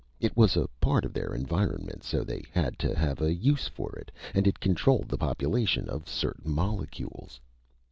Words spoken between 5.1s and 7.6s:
population of certain molecules...."